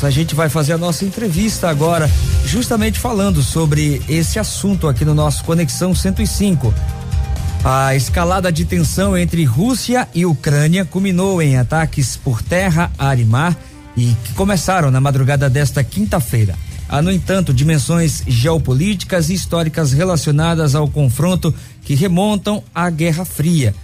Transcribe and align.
Marcos, 0.00 0.04
a 0.04 0.10
gente 0.10 0.34
vai 0.34 0.48
fazer 0.48 0.72
a 0.72 0.78
nossa 0.78 1.04
entrevista 1.04 1.68
agora, 1.68 2.10
justamente 2.44 2.98
falando 2.98 3.42
sobre 3.42 4.02
esse 4.08 4.38
assunto 4.38 4.88
aqui 4.88 5.04
no 5.04 5.14
nosso 5.14 5.44
Conexão 5.44 5.94
105. 5.94 6.72
A 7.62 7.94
escalada 7.94 8.50
de 8.50 8.64
tensão 8.64 9.16
entre 9.16 9.44
Rússia 9.44 10.08
e 10.14 10.24
Ucrânia 10.24 10.84
culminou 10.84 11.42
em 11.42 11.58
ataques 11.58 12.16
por 12.16 12.42
terra, 12.42 12.90
ar 12.98 13.18
e 13.18 13.24
mar 13.24 13.56
e 13.96 14.14
que 14.24 14.32
começaram 14.34 14.90
na 14.90 15.00
madrugada 15.00 15.50
desta 15.50 15.84
quinta-feira. 15.84 16.54
Há, 16.88 17.02
no 17.02 17.12
entanto, 17.12 17.52
dimensões 17.52 18.22
geopolíticas 18.26 19.28
e 19.28 19.34
históricas 19.34 19.92
relacionadas 19.92 20.74
ao 20.74 20.88
confronto 20.88 21.54
que 21.84 21.94
remontam 21.94 22.62
à 22.74 22.88
Guerra 22.88 23.24
Fria. 23.24 23.74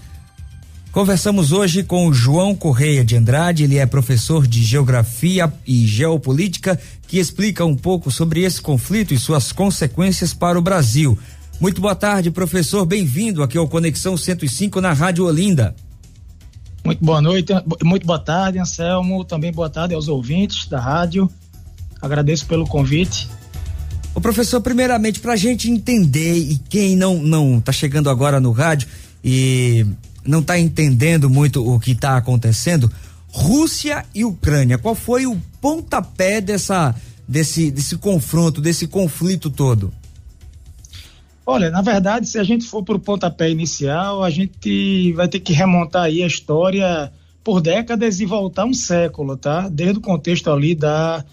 Conversamos 0.97 1.53
hoje 1.53 1.83
com 1.83 2.09
o 2.09 2.15
João 2.15 2.55
Correia 2.55 3.05
de 3.05 3.19
Andrade, 3.19 3.65
ele 3.65 3.77
é 3.77 3.85
professor 3.85 4.47
de 4.47 4.63
Geografia 4.63 5.53
e 5.67 5.87
Geopolítica, 5.87 6.81
que 7.07 7.19
explica 7.19 7.67
um 7.67 7.77
pouco 7.77 8.11
sobre 8.11 8.45
esse 8.45 8.63
conflito 8.63 9.13
e 9.13 9.19
suas 9.19 9.53
consequências 9.53 10.33
para 10.33 10.59
o 10.59 10.63
Brasil. 10.63 11.19
Muito 11.61 11.83
boa 11.83 11.95
tarde, 11.95 12.31
professor. 12.31 12.87
Bem-vindo 12.87 13.43
aqui 13.43 13.59
ao 13.59 13.69
Conexão 13.69 14.17
105 14.17 14.81
na 14.81 14.95
Rádio 14.95 15.27
Olinda. 15.27 15.77
Muito 16.83 17.05
boa 17.05 17.21
noite, 17.21 17.53
muito 17.85 18.07
boa 18.07 18.19
tarde, 18.19 18.59
Anselmo. 18.59 19.23
Também 19.23 19.53
boa 19.53 19.69
tarde 19.69 19.93
aos 19.93 20.09
ouvintes 20.09 20.67
da 20.67 20.81
rádio. 20.81 21.31
Agradeço 22.01 22.47
pelo 22.47 22.67
convite. 22.67 23.29
O 24.15 24.21
professor, 24.23 24.63
primeiramente, 24.63 25.21
para 25.21 25.35
a 25.35 25.37
gente 25.37 25.71
entender 25.71 26.39
e 26.39 26.59
quem 26.71 26.97
não 26.97 27.23
não 27.23 27.59
está 27.59 27.71
chegando 27.71 28.09
agora 28.09 28.41
no 28.41 28.51
rádio 28.51 28.89
e 29.23 29.85
não 30.27 30.41
está 30.41 30.59
entendendo 30.59 31.31
muito 31.31 31.67
o 31.67 31.79
que 31.79 31.93
está 31.93 32.17
acontecendo. 32.17 32.91
Rússia 33.29 34.05
e 34.15 34.25
Ucrânia, 34.25 34.79
qual 34.79 34.95
foi 34.95 35.27
o 35.27 35.37
pontapé 35.61 36.41
dessa, 36.41 36.95
desse, 37.29 37.71
desse 37.71 37.97
confronto, 37.97 38.61
desse 38.61 38.87
conflito 38.87 39.51
todo? 39.51 39.93
Olha, 41.45 41.71
na 41.71 41.81
verdade, 41.81 42.27
se 42.27 42.39
a 42.39 42.45
gente 42.45 42.65
for 42.65 42.83
para 42.83 42.97
o 42.97 43.01
pontapé 43.01 43.51
inicial, 43.51 44.25
a 44.25 44.31
gente 44.31 45.13
vai 45.13 45.29
ter 45.29 45.39
que 45.39 45.53
remontar 45.53 46.05
aí 46.05 46.23
a 46.23 46.27
história 46.27 47.13
por 47.45 47.61
décadas 47.61 48.19
e 48.21 48.27
voltar 48.27 48.65
um 48.65 48.75
século, 48.75 49.37
tá? 49.37 49.69
Desde 49.69 49.99
o 49.99 50.01
contexto 50.01 50.51
ali 50.51 50.75
da, 50.75 51.25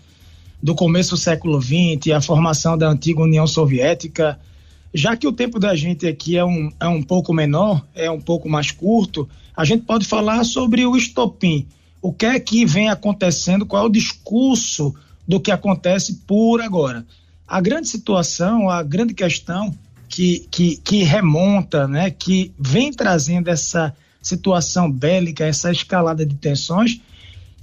do 0.62 0.76
começo 0.76 1.12
do 1.12 1.18
século 1.18 1.60
XX, 1.60 2.14
a 2.16 2.22
formação 2.22 2.78
da 2.78 2.88
antiga 2.88 3.22
União 3.22 3.48
Soviética, 3.48 4.40
já 4.94 5.18
que 5.18 5.28
o 5.28 5.32
tempo 5.32 5.60
da 5.60 5.76
gente 5.76 6.06
aqui 6.08 6.38
é 6.38 6.46
um, 6.46 6.72
é 6.80 6.88
um 6.88 7.02
pouco 7.02 7.34
menor, 7.34 7.86
é 7.96 8.10
um 8.12 8.22
pouco 8.22 8.48
mais 8.48 8.72
curto, 8.72 9.28
a 9.56 9.66
gente 9.66 9.86
pode 9.86 10.06
falar 10.06 10.44
sobre 10.44 10.86
o 10.86 10.96
estopim. 10.96 11.68
O 12.02 12.14
que 12.14 12.26
é 12.26 12.40
que 12.40 12.66
vem 12.66 12.90
acontecendo, 12.90 13.66
qual 13.66 13.84
é 13.84 13.88
o 13.88 13.92
discurso 13.92 14.94
do 15.28 15.40
que 15.40 15.52
acontece 15.52 16.22
por 16.28 16.62
agora. 16.62 17.06
A 17.48 17.62
grande 17.62 17.88
situação, 17.88 18.70
a 18.70 18.84
grande 18.84 19.14
questão 19.14 19.74
que, 20.10 20.48
que, 20.52 20.78
que 20.78 21.04
remonta, 21.04 21.88
né, 21.88 22.12
que 22.12 22.52
vem 22.60 22.92
trazendo 22.92 23.50
essa 23.50 23.96
situação 24.22 24.92
bélica, 24.92 25.46
essa 25.46 25.72
escalada 25.72 26.26
de 26.26 26.36
tensões, 26.36 27.00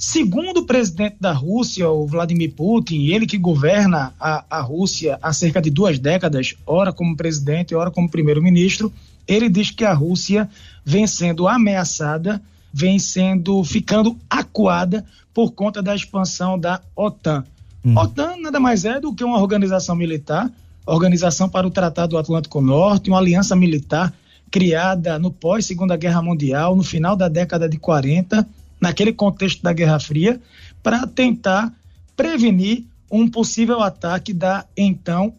Segundo 0.00 0.60
o 0.60 0.64
presidente 0.64 1.16
da 1.20 1.30
Rússia, 1.30 1.86
o 1.90 2.06
Vladimir 2.06 2.54
Putin, 2.54 3.08
ele 3.08 3.26
que 3.26 3.36
governa 3.36 4.14
a, 4.18 4.42
a 4.48 4.62
Rússia 4.62 5.18
há 5.20 5.30
cerca 5.30 5.60
de 5.60 5.68
duas 5.68 5.98
décadas, 5.98 6.54
ora 6.66 6.90
como 6.90 7.14
presidente, 7.14 7.74
ora 7.74 7.90
como 7.90 8.08
primeiro-ministro, 8.08 8.90
ele 9.28 9.46
diz 9.46 9.70
que 9.70 9.84
a 9.84 9.92
Rússia 9.92 10.48
vem 10.82 11.06
sendo 11.06 11.46
ameaçada, 11.46 12.40
vem 12.72 12.98
sendo 12.98 13.62
ficando 13.62 14.16
acuada 14.30 15.04
por 15.34 15.52
conta 15.52 15.82
da 15.82 15.94
expansão 15.94 16.58
da 16.58 16.80
OTAN. 16.96 17.44
Hum. 17.84 17.94
OTAN 17.94 18.36
nada 18.40 18.58
mais 18.58 18.86
é 18.86 18.98
do 18.98 19.14
que 19.14 19.22
uma 19.22 19.38
organização 19.38 19.94
militar, 19.94 20.50
organização 20.86 21.46
para 21.46 21.66
o 21.66 21.70
Tratado 21.70 22.12
do 22.12 22.18
Atlântico 22.18 22.62
Norte, 22.62 23.10
uma 23.10 23.18
aliança 23.18 23.54
militar 23.54 24.14
criada 24.50 25.18
no 25.18 25.30
pós 25.30 25.66
Segunda 25.66 25.94
Guerra 25.94 26.22
Mundial, 26.22 26.74
no 26.74 26.82
final 26.82 27.14
da 27.14 27.28
década 27.28 27.68
de 27.68 27.76
40 27.76 28.48
naquele 28.80 29.12
contexto 29.12 29.62
da 29.62 29.72
Guerra 29.72 30.00
Fria, 30.00 30.40
para 30.82 31.06
tentar 31.06 31.72
prevenir 32.16 32.84
um 33.10 33.28
possível 33.28 33.80
ataque 33.80 34.32
da 34.32 34.64
então, 34.76 35.34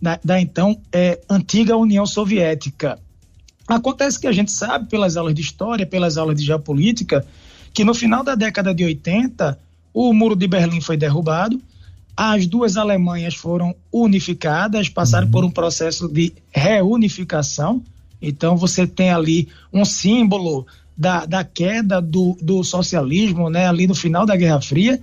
da, 0.00 0.20
da 0.22 0.40
então 0.40 0.78
é, 0.92 1.20
antiga 1.28 1.76
União 1.76 2.04
Soviética. 2.04 2.98
Acontece 3.66 4.20
que 4.20 4.26
a 4.26 4.32
gente 4.32 4.52
sabe, 4.52 4.88
pelas 4.90 5.16
aulas 5.16 5.34
de 5.34 5.40
história, 5.40 5.86
pelas 5.86 6.18
aulas 6.18 6.36
de 6.36 6.44
geopolítica, 6.44 7.26
que 7.72 7.82
no 7.82 7.94
final 7.94 8.22
da 8.22 8.34
década 8.34 8.74
de 8.74 8.84
80, 8.84 9.58
o 9.92 10.12
Muro 10.12 10.36
de 10.36 10.46
Berlim 10.46 10.82
foi 10.82 10.98
derrubado, 10.98 11.60
as 12.16 12.46
duas 12.46 12.76
Alemanhas 12.76 13.34
foram 13.34 13.74
unificadas, 13.90 14.88
passaram 14.88 15.26
uhum. 15.26 15.32
por 15.32 15.44
um 15.44 15.50
processo 15.50 16.08
de 16.08 16.32
reunificação. 16.52 17.82
Então, 18.22 18.56
você 18.56 18.86
tem 18.86 19.10
ali 19.10 19.48
um 19.72 19.84
símbolo 19.84 20.66
da, 20.96 21.26
da 21.26 21.44
queda 21.44 22.00
do, 22.00 22.36
do 22.40 22.62
socialismo, 22.62 23.50
né, 23.50 23.66
ali 23.66 23.86
no 23.86 23.94
final 23.94 24.24
da 24.24 24.36
Guerra 24.36 24.60
Fria. 24.60 25.00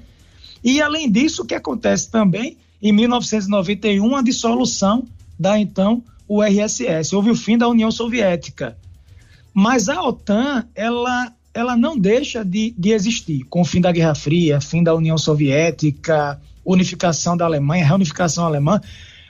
E, 0.64 0.82
além 0.82 1.12
disso, 1.12 1.44
o 1.44 1.46
que 1.46 1.56
acontece 1.56 2.10
também, 2.10 2.58
em 2.82 2.92
1991, 2.92 4.16
a 4.16 4.22
dissolução 4.22 5.06
da 5.40 5.60
então 5.60 6.04
URSS. 6.28 7.14
Houve 7.14 7.32
o 7.32 7.36
fim 7.36 7.58
da 7.58 7.68
União 7.68 7.92
Soviética. 7.92 8.78
Mas 9.54 9.90
a 9.90 10.02
OTAN, 10.02 10.66
ela, 10.74 11.34
ela 11.54 11.76
não 11.76 11.98
deixa 11.98 12.46
de, 12.46 12.74
de 12.78 12.92
existir. 12.92 13.44
Com 13.50 13.62
o 13.62 13.66
fim 13.66 13.82
da 13.82 13.92
Guerra 13.92 14.16
Fria, 14.16 14.62
fim 14.62 14.82
da 14.82 14.96
União 14.96 15.18
Soviética, 15.18 16.40
unificação 16.64 17.36
da 17.36 17.46
Alemanha, 17.46 17.86
reunificação 17.86 18.46
alemã, 18.46 18.80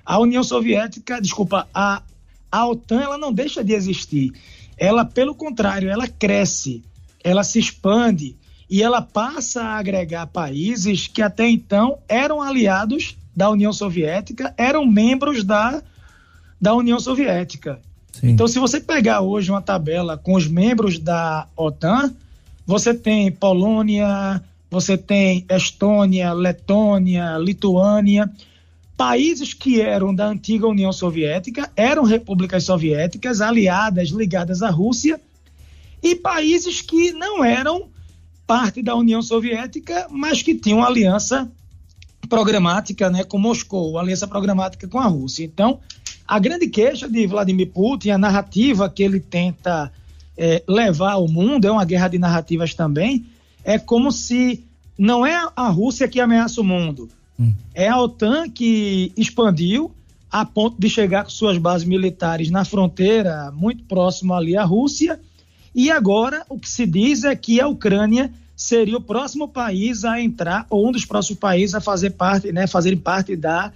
a 0.05 0.19
União 0.19 0.43
Soviética, 0.43 1.19
desculpa, 1.19 1.67
a, 1.73 2.03
a 2.51 2.67
OTAN, 2.67 3.01
ela 3.01 3.17
não 3.17 3.33
deixa 3.33 3.63
de 3.63 3.73
existir 3.73 4.31
ela, 4.81 5.05
pelo 5.05 5.35
contrário, 5.35 5.91
ela 5.91 6.07
cresce, 6.07 6.81
ela 7.23 7.43
se 7.43 7.59
expande 7.59 8.35
e 8.67 8.81
ela 8.81 8.99
passa 8.99 9.61
a 9.61 9.77
agregar 9.77 10.25
países 10.25 11.05
que 11.05 11.21
até 11.21 11.47
então 11.47 11.99
eram 12.09 12.41
aliados 12.41 13.15
da 13.35 13.47
União 13.51 13.71
Soviética, 13.71 14.55
eram 14.57 14.83
membros 14.83 15.43
da, 15.43 15.83
da 16.59 16.73
União 16.73 16.99
Soviética. 16.99 17.79
Sim. 18.11 18.29
Então, 18.29 18.47
se 18.47 18.57
você 18.57 18.81
pegar 18.81 19.21
hoje 19.21 19.51
uma 19.51 19.61
tabela 19.61 20.17
com 20.17 20.33
os 20.33 20.47
membros 20.47 20.97
da 20.97 21.47
OTAN, 21.55 22.11
você 22.65 22.91
tem 22.91 23.31
Polônia, 23.31 24.41
você 24.67 24.97
tem 24.97 25.45
Estônia, 25.47 26.33
Letônia, 26.33 27.37
Lituânia, 27.37 28.27
países 28.97 29.53
que 29.53 29.81
eram 29.81 30.13
da 30.13 30.27
antiga 30.27 30.67
União 30.67 30.91
Soviética, 30.91 31.71
eram 31.75 32.03
repúblicas 32.03 32.63
soviéticas 32.63 33.41
aliadas, 33.41 34.09
ligadas 34.09 34.61
à 34.61 34.69
Rússia, 34.69 35.19
e 36.03 36.15
países 36.15 36.81
que 36.81 37.11
não 37.11 37.43
eram 37.43 37.89
parte 38.45 38.81
da 38.81 38.95
União 38.95 39.21
Soviética, 39.21 40.07
mas 40.09 40.41
que 40.41 40.55
tinham 40.55 40.83
aliança 40.83 41.49
programática 42.27 43.09
né, 43.09 43.23
com 43.23 43.37
Moscou, 43.37 43.97
aliança 43.97 44.27
programática 44.27 44.87
com 44.87 44.99
a 44.99 45.05
Rússia. 45.05 45.43
Então, 45.43 45.79
a 46.27 46.39
grande 46.39 46.67
queixa 46.67 47.09
de 47.09 47.27
Vladimir 47.27 47.69
Putin, 47.71 48.11
a 48.11 48.17
narrativa 48.17 48.89
que 48.89 49.03
ele 49.03 49.19
tenta 49.19 49.91
é, 50.37 50.63
levar 50.67 51.13
ao 51.13 51.27
mundo, 51.27 51.65
é 51.65 51.71
uma 51.71 51.85
guerra 51.85 52.07
de 52.07 52.17
narrativas 52.17 52.73
também, 52.73 53.25
é 53.63 53.77
como 53.77 54.11
se 54.11 54.63
não 54.97 55.25
é 55.25 55.47
a 55.55 55.67
Rússia 55.67 56.07
que 56.07 56.19
ameaça 56.19 56.61
o 56.61 56.63
mundo, 56.63 57.09
É 57.73 57.87
a 57.87 57.99
OTAN 57.99 58.49
que 58.49 59.11
expandiu 59.15 59.91
a 60.29 60.45
ponto 60.45 60.79
de 60.79 60.89
chegar 60.89 61.23
com 61.23 61.29
suas 61.29 61.57
bases 61.57 61.85
militares 61.85 62.49
na 62.49 62.63
fronteira, 62.63 63.51
muito 63.51 63.83
próximo 63.83 64.33
ali 64.33 64.55
à 64.55 64.63
Rússia. 64.63 65.19
E 65.75 65.91
agora 65.91 66.45
o 66.49 66.57
que 66.57 66.69
se 66.69 66.85
diz 66.85 67.23
é 67.23 67.35
que 67.35 67.59
a 67.59 67.67
Ucrânia 67.67 68.31
seria 68.55 68.97
o 68.97 69.01
próximo 69.01 69.47
país 69.47 70.05
a 70.05 70.21
entrar, 70.21 70.65
ou 70.69 70.87
um 70.87 70.91
dos 70.91 71.03
próximos 71.03 71.39
países 71.39 71.75
a 71.75 71.81
fazer 71.81 72.11
parte, 72.11 72.51
né, 72.51 72.67
fazerem 72.67 72.97
parte 72.97 73.35
da 73.35 73.73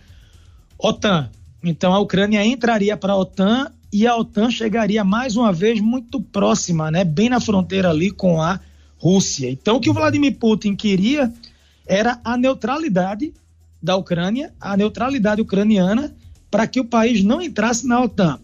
OTAN. 0.77 1.29
Então 1.63 1.93
a 1.93 1.99
Ucrânia 1.99 2.45
entraria 2.45 2.95
para 2.95 3.13
a 3.13 3.17
OTAN 3.17 3.71
e 3.91 4.05
a 4.05 4.15
OTAN 4.15 4.51
chegaria 4.51 5.03
mais 5.03 5.35
uma 5.35 5.51
vez 5.51 5.81
muito 5.81 6.21
próxima, 6.21 6.91
né, 6.91 7.03
bem 7.03 7.29
na 7.29 7.39
fronteira 7.39 7.89
ali 7.89 8.11
com 8.11 8.41
a 8.41 8.59
Rússia. 8.97 9.49
Então 9.49 9.77
o 9.77 9.79
que 9.79 9.89
o 9.89 9.93
Vladimir 9.93 10.37
Putin 10.37 10.75
queria 10.75 11.33
era 11.87 12.19
a 12.23 12.37
neutralidade 12.37 13.33
da 13.85 13.95
Ucrânia, 13.95 14.51
a 14.59 14.75
neutralidade 14.75 15.41
ucraniana, 15.41 16.13
para 16.49 16.67
que 16.67 16.79
o 16.79 16.85
país 16.85 17.23
não 17.23 17.41
entrasse 17.41 17.87
na 17.87 18.01
OTAN. 18.01 18.39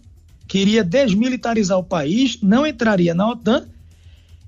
Queria 0.48 0.84
desmilitarizar 0.84 1.78
o 1.78 1.84
país, 1.84 2.38
não 2.42 2.66
entraria 2.66 3.14
na 3.16 3.30
OTAN 3.30 3.66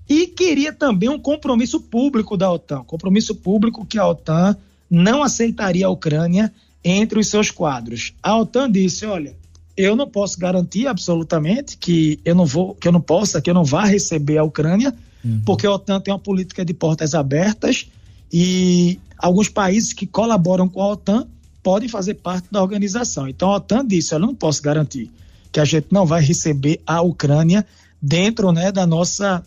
e 0.07 0.28
queria 0.28 0.72
também 0.72 1.10
um 1.10 1.19
compromisso 1.19 1.80
público 1.80 2.38
da 2.38 2.51
OTAN, 2.51 2.84
compromisso 2.84 3.34
público 3.36 3.86
que 3.86 3.98
a 3.98 4.07
OTAN 4.07 4.56
não 4.90 5.24
aceitaria 5.24 5.88
a 5.88 5.90
Ucrânia 5.90 6.54
entre 6.84 7.19
os 7.19 7.28
seus 7.28 7.50
quadros. 7.50 8.13
A 8.22 8.38
OTAN 8.38 8.69
disse, 8.69 9.06
olha, 9.06 9.36
eu 9.75 9.96
não 9.96 10.07
posso 10.07 10.38
garantir 10.38 10.88
absolutamente 10.88 11.78
que 11.78 12.19
eu 12.24 12.36
não 12.36 12.46
vou, 12.46 12.75
que 12.75 12.88
eu 12.88 12.92
não 12.92 13.01
possa, 13.01 13.42
que 13.42 13.50
eu 13.50 13.54
não 13.54 13.63
vá 13.63 13.86
receber 13.86 14.38
a 14.38 14.44
Ucrânia, 14.44 14.94
uhum. 15.24 15.42
porque 15.46 15.66
a 15.66 15.72
OTAN 15.72 16.00
tem 16.00 16.13
uma 16.13 16.19
política 16.19 16.63
de 16.63 16.74
portas 16.74 17.16
abertas 17.16 17.88
e 18.31 19.00
alguns 19.24 19.48
países 19.48 19.94
que 19.94 20.06
colaboram 20.06 20.68
com 20.68 20.81
a 20.81 20.90
OTAN 20.90 21.25
podem 21.64 21.88
fazer 21.88 22.16
parte 22.16 22.50
da 22.52 22.62
organização. 22.62 23.25
Então 23.25 23.52
a 23.52 23.56
OTAN 23.56 23.88
disse: 23.88 24.14
eu 24.14 24.20
não 24.20 24.36
posso 24.36 24.62
garantir 24.62 25.10
que 25.50 25.62
a 25.62 25.66
gente 25.66 25.88
não 25.92 26.06
vai 26.06 26.22
receber 26.22 26.81
a 26.86 27.02
Ucrânia 27.02 27.66
dentro 28.02 28.52
né, 28.52 28.70
da, 28.70 28.86
nossa, 28.86 29.42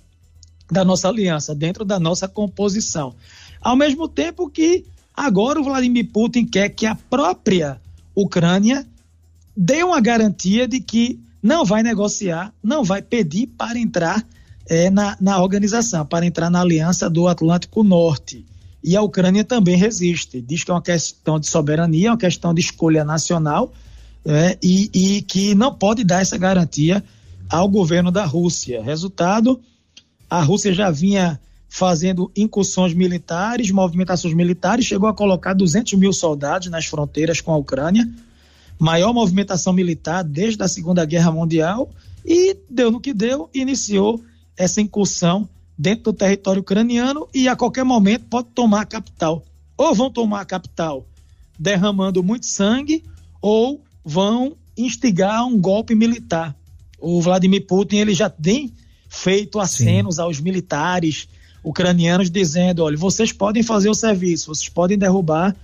da 0.71 0.83
nossa 0.83 1.09
aliança, 1.09 1.55
dentro 1.55 1.85
da 1.85 2.01
nossa 2.01 2.27
composição. 2.27 3.15
Ao 3.61 3.77
mesmo 3.77 4.09
tempo 4.09 4.49
que 4.49 4.87
agora 5.15 5.61
o 5.61 5.65
Vladimir 5.65 6.09
Putin 6.11 6.47
quer 6.47 6.71
que 6.71 6.87
a 6.87 6.95
própria 6.95 7.79
Ucrânia 8.15 8.87
dê 9.55 9.83
uma 9.83 10.01
garantia 10.01 10.67
de 10.67 10.81
que 10.81 11.21
não 11.43 11.67
vai 11.67 11.83
negociar, 11.83 12.51
não 12.63 12.83
vai 12.83 13.03
pedir 13.03 13.49
para 13.49 13.79
entrar 13.79 14.25
é, 14.67 14.89
na, 14.89 15.19
na 15.21 15.43
organização, 15.43 16.07
para 16.07 16.25
entrar 16.25 16.49
na 16.49 16.63
aliança 16.63 17.11
do 17.11 17.29
Atlântico 17.29 17.85
Norte. 17.85 18.47
E 18.83 18.97
a 18.97 19.03
Ucrânia 19.03 19.45
também 19.45 19.77
resiste. 19.77 20.41
Diz 20.41 20.63
que 20.63 20.71
é 20.71 20.75
uma 20.75 20.83
questão 20.83 21.39
de 21.39 21.49
soberania, 21.49 22.11
uma 22.11 22.19
questão 22.19 22.55
de 22.55 22.61
escolha 22.61 23.05
nacional, 23.05 23.73
é, 24.25 24.59
e, 24.63 24.91
e 24.93 25.23
que 25.23 25.55
não 25.55 25.75
pode 25.75 26.05
dar 26.05 26.21
essa 26.21 26.37
garantia 26.37 27.03
ao 27.49 27.69
governo 27.69 28.11
da 28.11 28.25
Rússia. 28.25 28.83
Resultado: 28.83 29.61
a 30.29 30.43
Rússia 30.43 30.73
já 30.73 30.91
vinha 30.91 31.41
fazendo 31.69 32.31
incursões 32.37 32.95
militares, 32.95 33.71
movimentações 33.71 34.35
militares, 34.35 34.87
chegou 34.87 35.09
a 35.09 35.15
colocar 35.15 35.53
200 35.53 35.93
mil 35.95 36.13
soldados 36.13 36.69
nas 36.69 36.87
fronteiras 36.87 37.41
com 37.41 37.53
a 37.53 37.57
Ucrânia, 37.57 38.09
maior 38.79 39.13
movimentação 39.13 39.73
militar 39.73 40.25
desde 40.25 40.63
a 40.63 40.69
Segunda 40.69 41.05
Guerra 41.05 41.31
Mundial, 41.31 41.91
e 42.25 42.57
deu 42.71 42.91
no 42.91 43.01
que 43.01 43.13
deu, 43.13 43.51
iniciou 43.55 44.23
essa 44.57 44.81
incursão 44.81 45.49
dentro 45.79 46.05
do 46.05 46.13
território 46.13 46.61
ucraniano 46.61 47.29
e 47.35 47.49
a 47.49 47.57
qualquer 47.57 47.85
momento 47.85 48.27
pode 48.27 48.49
tomar 48.55 48.83
a 48.83 48.87
capital. 48.87 49.45
Ou 49.77 49.95
vão 49.95 50.11
tomar 50.11 50.41
a 50.41 50.45
capital 50.45 51.07
derramando 51.59 52.23
muito 52.23 52.47
sangue, 52.47 53.03
ou 53.41 53.83
vão 54.05 54.57
instigar 54.77 55.47
um 55.47 55.59
golpe 55.59 55.95
militar. 55.95 56.55
O 56.99 57.21
Vladimir 57.21 57.67
Putin 57.67 57.97
ele 57.97 58.15
já 58.15 58.29
tem 58.29 58.73
feito 59.09 59.59
acenos 59.59 60.17
Sim. 60.17 60.23
aos 60.23 60.41
militares 60.41 61.29
ucranianos 61.65 62.31
dizendo, 62.31 62.85
olha, 62.85 62.97
vocês 62.97 63.33
podem 63.33 63.63
fazer 63.63 63.89
o 63.89 63.95
serviço, 63.95 64.55
vocês 64.55 64.69
podem 64.69 64.97
derrubar 64.97 65.57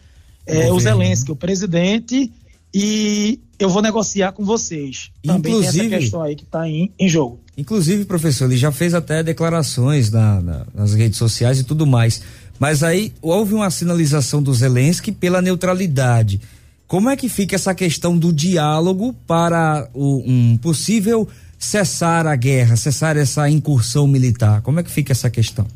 é, 0.44 0.73
o 0.73 0.81
Zelensky, 0.81 1.31
o 1.31 1.37
presidente, 1.37 2.32
e 2.75 3.38
eu 3.59 3.69
vou 3.69 3.81
negociar 3.81 4.32
com 4.32 4.44
vocês. 4.44 5.11
Também 5.25 5.53
Inclusive, 5.53 5.79
tem 5.79 5.87
essa 5.87 5.99
questão 5.99 6.23
aí 6.23 6.35
que 6.35 6.43
está 6.43 6.69
em, 6.69 6.91
em 6.99 7.09
jogo. 7.09 7.38
Inclusive, 7.56 8.04
professor, 8.06 8.46
ele 8.46 8.56
já 8.56 8.72
fez 8.72 8.94
até 8.94 9.22
declarações 9.22 10.10
na, 10.10 10.40
na, 10.40 10.66
nas 10.75 10.94
redes 10.94 11.19
sociais 11.19 11.60
e 11.60 11.64
tudo 11.64 11.87
mais. 11.87 12.22
Mas 12.58 12.82
aí 12.82 13.12
houve 13.20 13.54
uma 13.54 13.70
sinalização 13.70 14.43
do 14.43 14.54
Zelensky 14.54 15.12
pela 15.12 15.43
neutralidade. 15.43 16.40
Como 16.87 17.10
é 17.10 17.16
que 17.16 17.28
fica 17.28 17.56
essa 17.56 17.75
questão 17.75 18.16
do 18.16 18.32
diálogo 18.32 19.14
para 19.26 19.88
o, 19.93 20.22
um 20.26 20.56
possível 20.56 21.28
cessar 21.58 22.26
a 22.26 22.37
guerra, 22.37 22.76
cessar 22.76 23.16
essa 23.16 23.49
incursão 23.49 24.06
militar? 24.06 24.62
Como 24.62 24.81
é 24.81 24.82
que 24.82 24.90
fica 24.90 25.12
essa 25.12 25.31
questão? 25.31 25.66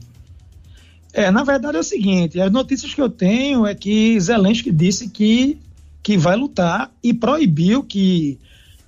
É, 1.13 1.31
na 1.31 1.43
verdade 1.43 1.79
é 1.79 1.81
o 1.81 1.83
seguinte, 1.83 2.39
as 2.39 2.53
notícias 2.53 2.93
que 2.93 3.01
eu 3.01 3.09
tenho 3.09 3.67
é 3.67 3.75
que 3.75 4.21
Zelensky 4.21 4.71
disse 4.71 5.09
que, 5.09 5.57
que 6.03 6.19
vai 6.19 6.37
lutar 6.37 6.91
e 7.03 7.15
proibiu 7.15 7.83
que 7.83 8.39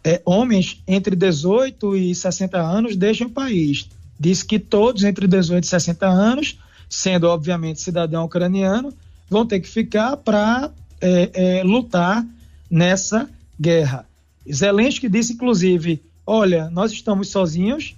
é, 0.04 0.20
homens 0.24 0.82
entre 0.86 1.14
18 1.16 1.96
e 1.96 2.14
60 2.14 2.58
anos 2.58 2.96
deixem 2.96 3.26
o 3.26 3.30
país. 3.30 3.88
Diz 4.18 4.42
que 4.42 4.58
todos 4.58 5.04
entre 5.04 5.26
18 5.26 5.64
e 5.64 5.66
60 5.66 6.06
anos, 6.06 6.58
sendo 6.88 7.28
obviamente 7.28 7.80
cidadão 7.80 8.24
ucraniano, 8.24 8.92
vão 9.28 9.46
ter 9.46 9.60
que 9.60 9.68
ficar 9.68 10.16
para 10.16 10.70
é, 11.00 11.30
é, 11.58 11.62
lutar 11.62 12.26
nessa 12.70 13.28
guerra. 13.60 14.06
Zelensky 14.50 15.08
disse, 15.08 15.34
inclusive, 15.34 16.02
olha, 16.26 16.70
nós 16.70 16.92
estamos 16.92 17.28
sozinhos, 17.28 17.94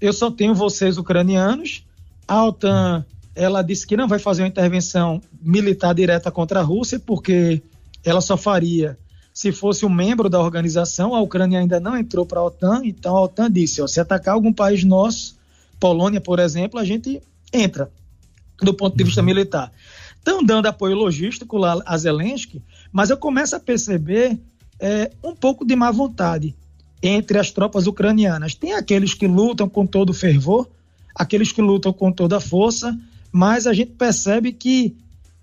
eu 0.00 0.12
só 0.12 0.30
tenho 0.30 0.54
vocês 0.54 0.98
ucranianos, 0.98 1.84
a 2.26 2.44
OTAN, 2.44 3.04
ela 3.34 3.62
disse 3.62 3.86
que 3.86 3.96
não 3.96 4.06
vai 4.06 4.18
fazer 4.18 4.42
uma 4.42 4.48
intervenção 4.48 5.20
militar 5.40 5.94
direta 5.94 6.30
contra 6.30 6.60
a 6.60 6.62
Rússia, 6.62 6.98
porque 6.98 7.62
ela 8.04 8.20
só 8.20 8.36
faria 8.36 8.98
se 9.40 9.52
fosse 9.52 9.86
um 9.86 9.88
membro 9.88 10.28
da 10.28 10.38
organização, 10.38 11.14
a 11.14 11.20
Ucrânia 11.22 11.60
ainda 11.60 11.80
não 11.80 11.96
entrou 11.96 12.26
para 12.26 12.40
a 12.40 12.44
OTAN, 12.44 12.82
então 12.84 13.16
a 13.16 13.22
OTAN 13.22 13.50
disse: 13.50 13.80
ó, 13.80 13.86
se 13.86 13.98
atacar 13.98 14.34
algum 14.34 14.52
país 14.52 14.84
nosso, 14.84 15.38
Polônia, 15.78 16.20
por 16.20 16.38
exemplo, 16.38 16.78
a 16.78 16.84
gente 16.84 17.22
entra 17.50 17.90
do 18.60 18.74
ponto 18.74 18.94
de 18.98 19.02
vista 19.02 19.22
uhum. 19.22 19.26
militar. 19.26 19.72
Estão 20.14 20.44
dando 20.44 20.66
apoio 20.66 20.94
logístico 20.94 21.56
lá 21.56 21.80
a 21.86 21.96
Zelensky, 21.96 22.62
mas 22.92 23.08
eu 23.08 23.16
começo 23.16 23.56
a 23.56 23.60
perceber 23.60 24.38
é, 24.78 25.10
um 25.24 25.34
pouco 25.34 25.64
de 25.64 25.74
má 25.74 25.90
vontade 25.90 26.54
entre 27.02 27.38
as 27.38 27.50
tropas 27.50 27.86
ucranianas. 27.86 28.54
Tem 28.54 28.74
aqueles 28.74 29.14
que 29.14 29.26
lutam 29.26 29.70
com 29.70 29.86
todo 29.86 30.12
fervor, 30.12 30.68
aqueles 31.14 31.50
que 31.50 31.62
lutam 31.62 31.94
com 31.94 32.12
toda 32.12 32.40
força, 32.40 32.94
mas 33.32 33.66
a 33.66 33.72
gente 33.72 33.92
percebe 33.92 34.52
que 34.52 34.94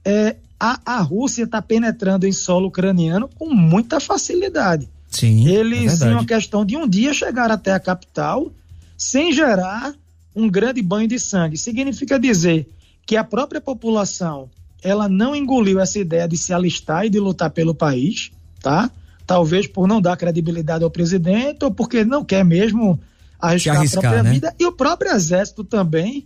é, 0.05 0.35
a, 0.59 0.80
a 0.86 1.01
Rússia 1.01 1.44
está 1.44 1.62
penetrando 1.62 2.25
em 2.25 2.31
solo 2.31 2.68
ucraniano 2.68 3.30
com 3.38 3.54
muita 3.54 4.00
facilidade. 4.00 4.89
Sim, 5.09 5.48
Eles, 5.48 6.01
é 6.01 6.09
em 6.09 6.13
uma 6.13 6.25
questão 6.25 6.65
de 6.65 6.75
um 6.75 6.88
dia, 6.88 7.13
chegar 7.13 7.50
até 7.51 7.74
a 7.74 7.80
capital 7.80 8.51
sem 8.98 9.31
gerar 9.31 9.94
um 10.36 10.50
grande 10.50 10.81
banho 10.81 11.07
de 11.07 11.19
sangue. 11.19 11.57
Significa 11.57 12.19
dizer 12.19 12.68
que 13.06 13.15
a 13.15 13.24
própria 13.24 13.62
população 13.62 14.50
ela 14.83 15.07
não 15.07 15.36
engoliu 15.36 15.80
essa 15.80 16.00
ideia 16.00 16.27
de 16.27 16.38
se 16.38 16.54
alistar 16.54 17.06
e 17.06 17.10
de 17.10 17.19
lutar 17.19 17.50
pelo 17.50 17.74
país, 17.74 18.31
tá? 18.62 18.92
Talvez 19.25 19.68
por 19.68 19.88
não 19.88 20.01
dar 20.01 20.18
credibilidade 20.18 20.83
ao 20.83 20.89
presidente 20.89 21.63
ou 21.63 21.71
porque 21.71 22.06
não 22.06 22.24
quer 22.24 22.44
mesmo 22.45 23.00
arriscar, 23.39 23.77
arriscar 23.77 24.00
a 24.00 24.01
própria 24.01 24.24
né? 24.24 24.31
vida. 24.31 24.56
E 24.60 24.65
o 24.65 24.71
próprio 24.71 25.12
exército 25.12 25.63
também 25.63 26.25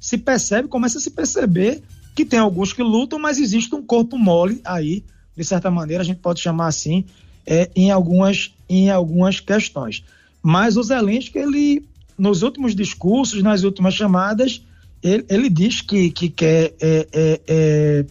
se 0.00 0.18
percebe, 0.18 0.68
começa 0.68 0.98
a 0.98 1.00
se 1.00 1.10
perceber 1.10 1.82
que 2.14 2.24
tem 2.24 2.38
alguns 2.38 2.72
que 2.72 2.82
lutam, 2.82 3.18
mas 3.18 3.38
existe 3.38 3.74
um 3.74 3.82
corpo 3.82 4.16
mole 4.16 4.60
aí, 4.64 5.02
de 5.36 5.44
certa 5.44 5.70
maneira, 5.70 6.02
a 6.02 6.06
gente 6.06 6.20
pode 6.20 6.40
chamar 6.40 6.68
assim, 6.68 7.04
é, 7.44 7.68
em, 7.74 7.90
algumas, 7.90 8.54
em 8.68 8.88
algumas 8.88 9.40
questões. 9.40 10.04
Mas 10.40 10.76
o 10.76 10.82
Zelensky, 10.82 11.38
ele, 11.38 11.84
nos 12.16 12.42
últimos 12.42 12.74
discursos, 12.74 13.42
nas 13.42 13.64
últimas 13.64 13.94
chamadas, 13.94 14.62
ele, 15.02 15.24
ele 15.28 15.50
diz 15.50 15.80
que, 15.80 16.10
que 16.10 16.28
quer 16.28 16.74
é, 16.80 17.08
é, 17.12 17.40
é, 17.48 18.06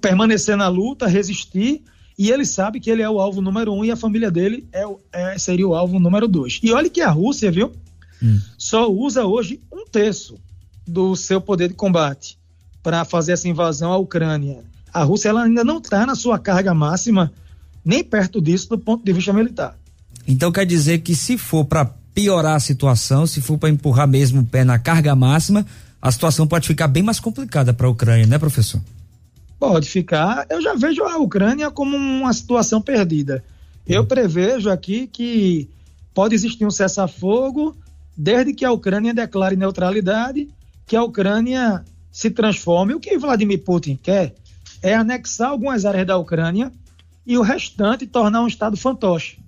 permanecer 0.00 0.56
na 0.56 0.68
luta, 0.68 1.06
resistir, 1.06 1.82
e 2.18 2.30
ele 2.30 2.44
sabe 2.44 2.78
que 2.78 2.90
ele 2.90 3.00
é 3.00 3.08
o 3.08 3.18
alvo 3.18 3.40
número 3.40 3.72
um 3.72 3.82
e 3.84 3.90
a 3.90 3.96
família 3.96 4.30
dele 4.30 4.68
é, 4.70 4.84
é 5.12 5.38
seria 5.38 5.66
o 5.66 5.74
alvo 5.74 5.98
número 5.98 6.28
dois. 6.28 6.60
E 6.62 6.70
olha 6.70 6.90
que 6.90 7.00
a 7.00 7.10
Rússia, 7.10 7.50
viu, 7.50 7.72
hum. 8.22 8.38
só 8.58 8.90
usa 8.92 9.24
hoje 9.24 9.60
um 9.72 9.86
terço 9.86 10.38
do 10.86 11.16
seu 11.16 11.40
poder 11.40 11.68
de 11.68 11.74
combate 11.74 12.36
para 12.82 13.04
fazer 13.04 13.32
essa 13.32 13.48
invasão 13.48 13.92
à 13.92 13.96
Ucrânia. 13.96 14.60
A 14.92 15.02
Rússia 15.04 15.28
ela 15.28 15.44
ainda 15.44 15.64
não 15.64 15.78
está 15.78 16.04
na 16.04 16.14
sua 16.14 16.38
carga 16.38 16.74
máxima, 16.74 17.32
nem 17.84 18.02
perto 18.02 18.40
disso 18.40 18.68
do 18.68 18.78
ponto 18.78 19.04
de 19.04 19.12
vista 19.12 19.32
militar. 19.32 19.76
Então 20.26 20.52
quer 20.52 20.66
dizer 20.66 20.98
que 20.98 21.14
se 21.14 21.38
for 21.38 21.64
para 21.64 21.84
piorar 22.14 22.56
a 22.56 22.60
situação, 22.60 23.26
se 23.26 23.40
for 23.40 23.56
para 23.56 23.70
empurrar 23.70 24.06
mesmo 24.06 24.42
o 24.42 24.44
pé 24.44 24.64
na 24.64 24.78
carga 24.78 25.14
máxima, 25.14 25.64
a 26.00 26.10
situação 26.10 26.46
pode 26.46 26.66
ficar 26.66 26.88
bem 26.88 27.02
mais 27.02 27.20
complicada 27.20 27.72
para 27.72 27.86
a 27.86 27.90
Ucrânia, 27.90 28.26
né, 28.26 28.38
professor? 28.38 28.80
Pode 29.58 29.88
ficar. 29.88 30.44
Eu 30.50 30.60
já 30.60 30.74
vejo 30.74 31.04
a 31.04 31.16
Ucrânia 31.18 31.70
como 31.70 31.96
uma 31.96 32.32
situação 32.32 32.82
perdida. 32.82 33.44
Eu 33.86 34.04
prevejo 34.04 34.68
aqui 34.68 35.06
que 35.06 35.68
pode 36.12 36.34
existir 36.34 36.66
um 36.66 36.70
cessar-fogo 36.70 37.76
desde 38.16 38.52
que 38.52 38.64
a 38.64 38.72
Ucrânia 38.72 39.14
declare 39.14 39.56
neutralidade, 39.56 40.48
que 40.86 40.96
a 40.96 41.02
Ucrânia 41.02 41.84
se 42.12 42.30
transforme. 42.30 42.94
O 42.94 43.00
que 43.00 43.18
Vladimir 43.18 43.64
Putin 43.64 43.98
quer 44.00 44.34
é 44.82 44.94
anexar 44.94 45.50
algumas 45.50 45.84
áreas 45.86 46.06
da 46.06 46.16
Ucrânia 46.16 46.70
e 47.26 47.38
o 47.38 47.42
restante 47.42 48.06
tornar 48.06 48.42
um 48.42 48.46
estado 48.46 48.76
fantoche 48.76 49.38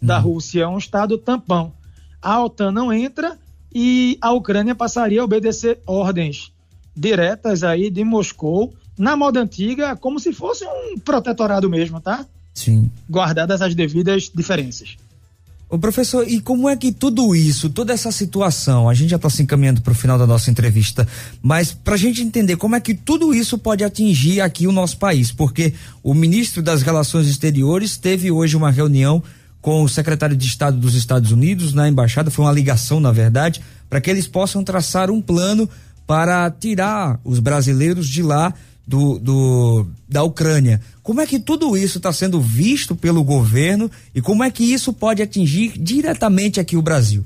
da 0.00 0.18
uhum. 0.18 0.34
Rússia, 0.34 0.68
um 0.68 0.78
estado 0.78 1.18
tampão. 1.18 1.72
A 2.20 2.42
OTAN 2.42 2.70
não 2.70 2.92
entra 2.92 3.36
e 3.74 4.16
a 4.20 4.32
Ucrânia 4.32 4.74
passaria 4.74 5.20
a 5.20 5.24
obedecer 5.24 5.80
ordens 5.86 6.52
diretas 6.94 7.64
aí 7.64 7.90
de 7.90 8.04
Moscou, 8.04 8.74
na 8.98 9.16
moda 9.16 9.40
antiga, 9.40 9.96
como 9.96 10.20
se 10.20 10.32
fosse 10.32 10.64
um 10.66 10.98
protetorado 10.98 11.68
mesmo, 11.68 12.00
tá? 12.00 12.26
Sim. 12.54 12.90
Guardadas 13.10 13.62
as 13.62 13.74
devidas 13.74 14.30
diferenças. 14.32 14.96
Ô 15.72 15.78
professor, 15.78 16.28
e 16.28 16.38
como 16.38 16.68
é 16.68 16.76
que 16.76 16.92
tudo 16.92 17.34
isso, 17.34 17.70
toda 17.70 17.94
essa 17.94 18.12
situação, 18.12 18.90
a 18.90 18.92
gente 18.92 19.08
já 19.08 19.16
está 19.16 19.30
se 19.30 19.42
encaminhando 19.42 19.80
para 19.80 19.92
o 19.92 19.94
final 19.94 20.18
da 20.18 20.26
nossa 20.26 20.50
entrevista, 20.50 21.08
mas 21.40 21.72
para 21.72 21.94
a 21.94 21.96
gente 21.96 22.22
entender 22.22 22.56
como 22.56 22.76
é 22.76 22.80
que 22.80 22.92
tudo 22.92 23.32
isso 23.32 23.56
pode 23.56 23.82
atingir 23.82 24.42
aqui 24.42 24.66
o 24.66 24.70
nosso 24.70 24.98
país, 24.98 25.32
porque 25.32 25.72
o 26.02 26.12
ministro 26.12 26.62
das 26.62 26.82
Relações 26.82 27.26
Exteriores 27.26 27.96
teve 27.96 28.30
hoje 28.30 28.54
uma 28.54 28.70
reunião 28.70 29.22
com 29.62 29.82
o 29.82 29.88
secretário 29.88 30.36
de 30.36 30.46
Estado 30.46 30.76
dos 30.76 30.94
Estados 30.94 31.32
Unidos 31.32 31.72
na 31.72 31.88
embaixada, 31.88 32.30
foi 32.30 32.44
uma 32.44 32.52
ligação, 32.52 33.00
na 33.00 33.10
verdade, 33.10 33.62
para 33.88 33.98
que 33.98 34.10
eles 34.10 34.26
possam 34.26 34.62
traçar 34.62 35.10
um 35.10 35.22
plano 35.22 35.66
para 36.06 36.50
tirar 36.50 37.18
os 37.24 37.38
brasileiros 37.38 38.06
de 38.06 38.22
lá 38.22 38.52
do, 38.86 39.18
do, 39.18 39.86
da 40.08 40.22
Ucrânia. 40.22 40.80
Como 41.02 41.20
é 41.20 41.26
que 41.26 41.38
tudo 41.38 41.76
isso 41.76 41.98
está 41.98 42.12
sendo 42.12 42.40
visto 42.40 42.94
pelo 42.94 43.24
governo 43.24 43.90
e 44.14 44.20
como 44.20 44.42
é 44.42 44.50
que 44.50 44.64
isso 44.64 44.92
pode 44.92 45.22
atingir 45.22 45.78
diretamente 45.78 46.60
aqui 46.60 46.76
o 46.76 46.82
Brasil? 46.82 47.24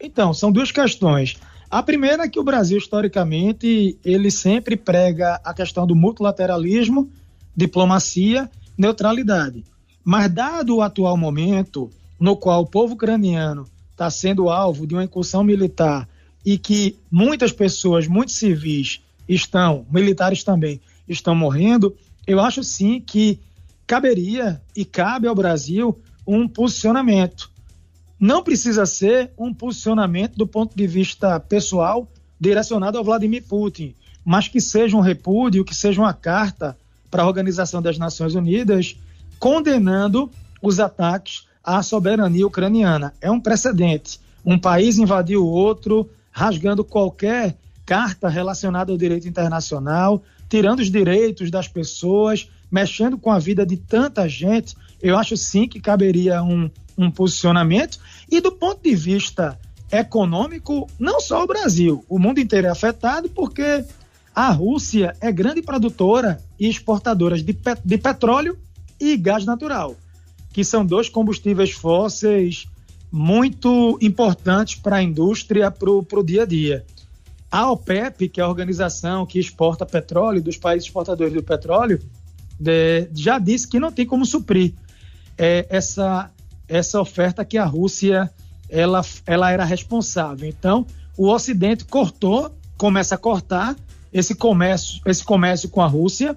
Então, 0.00 0.32
são 0.32 0.50
duas 0.50 0.72
questões. 0.72 1.36
A 1.70 1.82
primeira 1.82 2.24
é 2.24 2.28
que 2.28 2.40
o 2.40 2.44
Brasil, 2.44 2.78
historicamente, 2.78 3.96
ele 4.04 4.30
sempre 4.30 4.76
prega 4.76 5.40
a 5.44 5.54
questão 5.54 5.86
do 5.86 5.94
multilateralismo, 5.94 7.08
diplomacia, 7.54 8.50
neutralidade. 8.76 9.64
Mas, 10.02 10.32
dado 10.32 10.76
o 10.76 10.82
atual 10.82 11.16
momento, 11.16 11.90
no 12.18 12.36
qual 12.36 12.62
o 12.62 12.66
povo 12.66 12.94
ucraniano 12.94 13.66
está 13.92 14.10
sendo 14.10 14.48
alvo 14.48 14.86
de 14.86 14.94
uma 14.94 15.04
incursão 15.04 15.44
militar 15.44 16.08
e 16.44 16.56
que 16.56 16.96
muitas 17.10 17.52
pessoas, 17.52 18.08
muitos 18.08 18.36
civis 18.36 19.00
estão, 19.34 19.86
militares 19.90 20.42
também, 20.42 20.80
estão 21.08 21.34
morrendo, 21.34 21.94
eu 22.26 22.40
acho 22.40 22.62
sim 22.62 23.00
que 23.00 23.40
caberia 23.86 24.60
e 24.76 24.84
cabe 24.84 25.26
ao 25.26 25.34
Brasil 25.34 25.98
um 26.26 26.46
posicionamento. 26.46 27.50
Não 28.18 28.42
precisa 28.42 28.84
ser 28.84 29.32
um 29.38 29.54
posicionamento 29.54 30.36
do 30.36 30.46
ponto 30.46 30.76
de 30.76 30.86
vista 30.86 31.40
pessoal 31.40 32.06
direcionado 32.38 32.98
ao 32.98 33.04
Vladimir 33.04 33.44
Putin, 33.44 33.94
mas 34.24 34.48
que 34.48 34.60
seja 34.60 34.96
um 34.96 35.00
repúdio, 35.00 35.64
que 35.64 35.74
seja 35.74 36.00
uma 36.00 36.12
carta 36.12 36.76
para 37.10 37.22
a 37.22 37.26
Organização 37.26 37.80
das 37.80 37.98
Nações 37.98 38.34
Unidas 38.34 38.96
condenando 39.38 40.30
os 40.60 40.78
ataques 40.78 41.46
à 41.64 41.82
soberania 41.82 42.46
ucraniana. 42.46 43.14
É 43.20 43.30
um 43.30 43.40
precedente. 43.40 44.20
Um 44.44 44.58
país 44.58 44.98
invadiu 44.98 45.42
o 45.42 45.48
outro, 45.48 46.08
rasgando 46.30 46.84
qualquer 46.84 47.56
carta 47.90 48.28
relacionada 48.28 48.92
ao 48.92 48.96
direito 48.96 49.26
internacional, 49.26 50.22
tirando 50.48 50.78
os 50.78 50.88
direitos 50.88 51.50
das 51.50 51.66
pessoas, 51.66 52.48
mexendo 52.70 53.18
com 53.18 53.32
a 53.32 53.38
vida 53.40 53.66
de 53.66 53.76
tanta 53.76 54.28
gente. 54.28 54.76
Eu 55.02 55.18
acho 55.18 55.36
sim 55.36 55.66
que 55.66 55.80
caberia 55.80 56.40
um, 56.40 56.70
um 56.96 57.10
posicionamento. 57.10 57.98
E 58.30 58.40
do 58.40 58.52
ponto 58.52 58.80
de 58.80 58.94
vista 58.94 59.58
econômico, 59.90 60.88
não 61.00 61.20
só 61.20 61.42
o 61.42 61.48
Brasil, 61.48 62.04
o 62.08 62.16
mundo 62.16 62.38
inteiro 62.38 62.68
é 62.68 62.70
afetado 62.70 63.28
porque 63.28 63.84
a 64.32 64.52
Rússia 64.52 65.16
é 65.20 65.32
grande 65.32 65.60
produtora 65.60 66.40
e 66.60 66.68
exportadora 66.68 67.42
de, 67.42 67.52
pet 67.52 67.80
de 67.84 67.98
petróleo 67.98 68.56
e 69.00 69.16
gás 69.16 69.44
natural, 69.44 69.96
que 70.52 70.62
são 70.62 70.86
dois 70.86 71.08
combustíveis 71.08 71.72
fósseis 71.72 72.68
muito 73.10 73.98
importantes 74.00 74.76
para 74.76 74.98
a 74.98 75.02
indústria, 75.02 75.72
para 75.72 75.90
o 75.90 76.22
dia 76.22 76.44
a 76.44 76.46
dia. 76.46 76.86
A 77.50 77.70
OPEP, 77.70 78.28
que 78.28 78.40
é 78.40 78.44
a 78.44 78.48
organização 78.48 79.26
que 79.26 79.38
exporta 79.38 79.84
petróleo 79.84 80.40
dos 80.40 80.56
países 80.56 80.86
exportadores 80.86 81.34
do 81.34 81.42
petróleo, 81.42 82.00
de, 82.58 83.08
já 83.14 83.38
disse 83.38 83.66
que 83.66 83.80
não 83.80 83.90
tem 83.90 84.06
como 84.06 84.24
suprir 84.24 84.74
é, 85.36 85.66
essa, 85.68 86.30
essa 86.68 87.00
oferta 87.00 87.44
que 87.44 87.58
a 87.58 87.64
Rússia 87.64 88.30
ela, 88.68 89.02
ela 89.26 89.50
era 89.50 89.64
responsável. 89.64 90.48
Então, 90.48 90.86
o 91.16 91.28
Ocidente 91.28 91.84
cortou, 91.84 92.54
começa 92.78 93.16
a 93.16 93.18
cortar 93.18 93.74
esse 94.12 94.34
comércio, 94.34 95.00
esse 95.04 95.24
comércio 95.24 95.68
com 95.68 95.80
a 95.80 95.86
Rússia, 95.86 96.36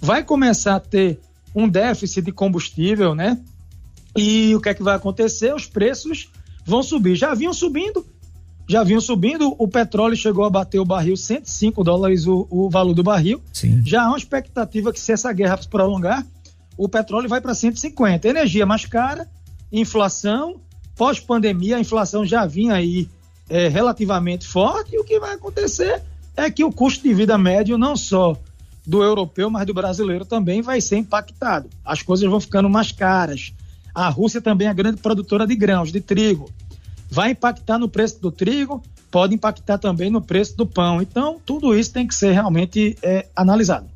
vai 0.00 0.24
começar 0.24 0.76
a 0.76 0.80
ter 0.80 1.20
um 1.54 1.68
déficit 1.68 2.24
de 2.24 2.32
combustível, 2.32 3.14
né? 3.14 3.38
E 4.16 4.54
o 4.54 4.60
que 4.60 4.68
é 4.68 4.74
que 4.74 4.82
vai 4.82 4.96
acontecer? 4.96 5.54
Os 5.54 5.66
preços 5.66 6.30
vão 6.64 6.82
subir. 6.82 7.14
Já 7.14 7.34
vinham 7.34 7.52
subindo, 7.52 8.04
já 8.68 8.84
vinham 8.84 9.00
subindo. 9.00 9.54
O 9.58 9.66
petróleo 9.66 10.16
chegou 10.16 10.44
a 10.44 10.50
bater 10.50 10.78
o 10.78 10.84
barril 10.84 11.16
105 11.16 11.82
dólares 11.82 12.26
o, 12.26 12.46
o 12.50 12.68
valor 12.68 12.94
do 12.94 13.02
barril. 13.02 13.40
Sim. 13.52 13.82
Já 13.84 14.02
há 14.02 14.08
uma 14.08 14.18
expectativa 14.18 14.92
que 14.92 15.00
se 15.00 15.12
essa 15.12 15.32
guerra 15.32 15.56
se 15.60 15.68
prolongar, 15.68 16.24
o 16.76 16.88
petróleo 16.88 17.28
vai 17.28 17.40
para 17.40 17.54
150. 17.54 18.28
Energia 18.28 18.66
mais 18.66 18.84
cara, 18.84 19.28
inflação, 19.72 20.60
pós-pandemia, 20.94 21.76
a 21.76 21.80
inflação 21.80 22.24
já 22.24 22.44
vinha 22.44 22.74
aí 22.74 23.08
é, 23.48 23.68
relativamente 23.68 24.46
forte. 24.46 24.94
E 24.94 24.98
o 24.98 25.04
que 25.04 25.18
vai 25.18 25.34
acontecer 25.34 26.02
é 26.36 26.50
que 26.50 26.62
o 26.62 26.70
custo 26.70 27.02
de 27.02 27.14
vida 27.14 27.38
médio 27.38 27.78
não 27.78 27.96
só 27.96 28.36
do 28.86 29.02
europeu, 29.02 29.50
mas 29.50 29.66
do 29.66 29.74
brasileiro 29.74 30.24
também 30.24 30.62
vai 30.62 30.80
ser 30.80 30.96
impactado. 30.98 31.68
As 31.84 32.02
coisas 32.02 32.28
vão 32.28 32.40
ficando 32.40 32.70
mais 32.70 32.92
caras. 32.92 33.52
A 33.94 34.08
Rússia 34.08 34.40
também 34.40 34.68
é 34.68 34.72
grande 34.72 35.00
produtora 35.00 35.46
de 35.46 35.56
grãos, 35.56 35.90
de 35.90 36.00
trigo. 36.00 36.50
Vai 37.18 37.32
impactar 37.32 37.80
no 37.80 37.88
preço 37.88 38.22
do 38.22 38.30
trigo, 38.30 38.80
pode 39.10 39.34
impactar 39.34 39.76
também 39.76 40.08
no 40.08 40.22
preço 40.22 40.56
do 40.56 40.64
pão. 40.64 41.02
Então, 41.02 41.40
tudo 41.44 41.76
isso 41.76 41.92
tem 41.92 42.06
que 42.06 42.14
ser 42.14 42.30
realmente 42.30 42.96
é, 43.02 43.26
analisado. 43.34 43.88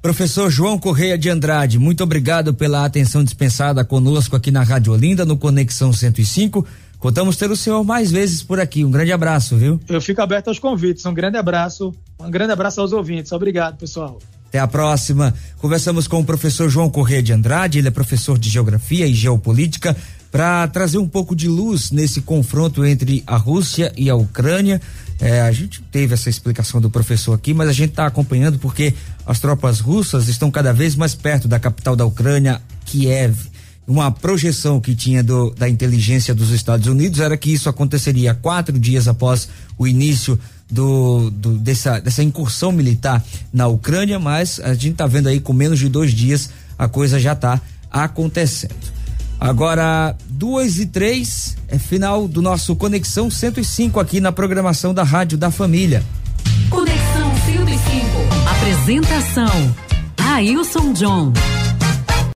Professor 0.00 0.50
João 0.50 0.78
Correia 0.78 1.18
de 1.18 1.28
Andrade, 1.28 1.78
muito 1.78 2.02
obrigado 2.02 2.54
pela 2.54 2.86
atenção 2.86 3.22
dispensada 3.22 3.84
conosco 3.84 4.36
aqui 4.36 4.50
na 4.50 4.62
Rádio 4.62 4.94
Olinda, 4.94 5.26
no 5.26 5.36
Conexão 5.36 5.92
105. 5.92 6.66
Contamos 6.98 7.36
ter 7.36 7.50
o 7.50 7.56
senhor 7.56 7.84
mais 7.84 8.10
vezes 8.10 8.42
por 8.42 8.58
aqui. 8.58 8.86
Um 8.86 8.90
grande 8.90 9.12
abraço, 9.12 9.58
viu? 9.58 9.78
Eu 9.86 10.00
fico 10.00 10.22
aberto 10.22 10.48
aos 10.48 10.58
convites. 10.58 11.04
Um 11.04 11.12
grande 11.12 11.36
abraço. 11.36 11.94
Um 12.18 12.30
grande 12.30 12.54
abraço 12.54 12.80
aos 12.80 12.94
ouvintes. 12.94 13.32
Obrigado, 13.32 13.76
pessoal. 13.76 14.18
Até 14.48 14.58
a 14.58 14.66
próxima. 14.66 15.34
Conversamos 15.58 16.08
com 16.08 16.20
o 16.20 16.24
professor 16.24 16.70
João 16.70 16.88
Corrêa 16.88 17.22
de 17.22 17.34
Andrade, 17.34 17.78
ele 17.78 17.88
é 17.88 17.90
professor 17.90 18.38
de 18.38 18.48
Geografia 18.48 19.06
e 19.06 19.12
Geopolítica, 19.12 19.94
para 20.30 20.66
trazer 20.68 20.98
um 20.98 21.08
pouco 21.08 21.34
de 21.34 21.48
luz 21.48 21.90
nesse 21.90 22.20
confronto 22.20 22.84
entre 22.84 23.22
a 23.26 23.36
Rússia 23.36 23.92
e 23.96 24.08
a 24.08 24.14
Ucrânia. 24.14 24.80
É, 25.20 25.42
a 25.42 25.52
gente 25.52 25.82
teve 25.90 26.14
essa 26.14 26.30
explicação 26.30 26.80
do 26.80 26.88
professor 26.88 27.34
aqui, 27.34 27.52
mas 27.52 27.68
a 27.68 27.72
gente 27.72 27.90
está 27.90 28.06
acompanhando 28.06 28.58
porque 28.58 28.94
as 29.26 29.38
tropas 29.38 29.80
russas 29.80 30.28
estão 30.28 30.50
cada 30.50 30.72
vez 30.72 30.94
mais 30.94 31.14
perto 31.14 31.46
da 31.46 31.58
capital 31.58 31.94
da 31.94 32.06
Ucrânia, 32.06 32.60
Kiev 32.84 33.50
uma 33.90 34.12
projeção 34.12 34.80
que 34.80 34.94
tinha 34.94 35.20
do, 35.20 35.50
da 35.50 35.68
inteligência 35.68 36.32
dos 36.32 36.50
Estados 36.50 36.86
Unidos 36.86 37.18
era 37.18 37.36
que 37.36 37.52
isso 37.52 37.68
aconteceria 37.68 38.32
quatro 38.32 38.78
dias 38.78 39.08
após 39.08 39.48
o 39.76 39.84
início 39.84 40.38
do, 40.70 41.28
do, 41.30 41.58
dessa, 41.58 42.00
dessa 42.00 42.22
incursão 42.22 42.70
militar 42.70 43.24
na 43.52 43.66
Ucrânia, 43.66 44.18
mas 44.20 44.60
a 44.60 44.74
gente 44.74 44.92
está 44.92 45.08
vendo 45.08 45.28
aí 45.28 45.40
com 45.40 45.52
menos 45.52 45.80
de 45.80 45.88
dois 45.88 46.12
dias 46.12 46.50
a 46.78 46.86
coisa 46.86 47.18
já 47.18 47.32
está 47.32 47.60
acontecendo. 47.90 48.99
Agora, 49.40 50.14
duas 50.28 50.78
e 50.78 50.84
três 50.84 51.56
é 51.66 51.78
final 51.78 52.28
do 52.28 52.42
nosso 52.42 52.76
Conexão 52.76 53.30
105 53.30 53.98
aqui 53.98 54.20
na 54.20 54.30
programação 54.30 54.92
da 54.92 55.02
Rádio 55.02 55.38
da 55.38 55.50
Família. 55.50 56.04
Conexão 56.68 57.32
105. 57.46 58.06
Apresentação: 58.50 59.74
Ailson 60.18 60.92
John. 60.92 61.32